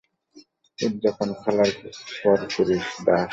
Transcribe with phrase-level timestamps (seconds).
[0.79, 1.71] উদযাপন খেলার
[2.19, 3.29] পর করিস, দাস।